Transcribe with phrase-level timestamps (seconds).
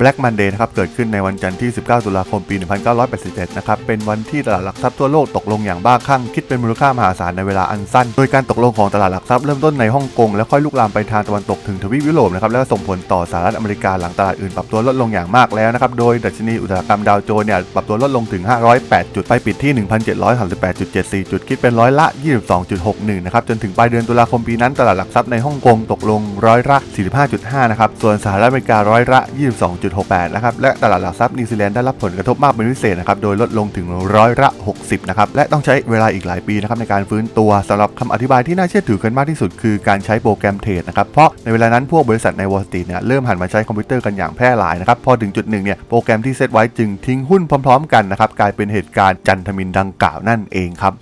[0.00, 2.54] Black Monday นะครับเกิดขึ้นในวันจันทร์ที่ 19 ตุลาคม ปี
[3.06, 18.42] 1987 นะครับ เป็นวันที่ตลาดหลักทรัพย์ทั่วโลกตกลงอย่างบ้าคลั่ง คิดเป็นมูลค่ามหาศาลในเวลาอันสั้น โดยการตกลงของตลาดหลักทรัพย์เริ่มต้นในฮ่องกง แล้วค่อยลุกลามไปทางตะวันตกถึงทวีปยุโรปนะครับ แล้วก็ส่งผลต่อสหรัฐอเมริกาหลังตลาดอื่นปรับตัวลดลงอย่างมากแล้วนะครับ โดยดัชนีอุตสาหกรรมดาวโจนส์เนี่ยปรับตัวลดลงถึง
[18.78, 19.72] 508 จุด ไปปิดที่
[21.24, 22.06] 1,738.74 จุด คิดเป็นร้อยละ
[22.66, 26.78] 22.61 นะครับ จนถึงปลายเดือนตุลาคมปีนั้นตลาดหลักทรัพย์ในฮ่องกงตกลงร้อยละ
[27.24, 29.20] 45.5นะครับส่วนสหรัฐอเมริการ้อยละ
[29.94, 33.86] 22.68 นะครับ และตลาดหลักทรัพย์นิวซีแลนด์ได้รับผลกระทบมากเป็นพิเศษนะครับ โดยลดลงถึง
[34.16, 34.50] ร้อยละ
[34.80, 50.94] 60 นะครับ และต้องใช้เวลาอีกหลายปีนะครับในการฟื้นตัวสำหรับคำอธิบายที่น่าเชื่อถือกันมากที่สุดคือการใช้โปรแกรม trade นะครับ เพราะในเวลานั้นพวกบริษัทในวอลสตรีทเนี่ยเริ่มหันมาใช้คอมพิวเตอร์กันอย่างแพร่หลายนะครับ พอถึงจุดหนึ่งเนี่ยโปรแกรมที่เซตไว้จึงทิ้งหุ้นพร้อม ๆ กันนะครับกลายเป็นเหตุการณ์จันทร์ทมิฬดังกล่าวนั่นเองครับ